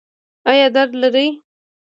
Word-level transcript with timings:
ایا 0.49 0.67
درد 0.75 0.91
لرئ؟ 1.01 1.27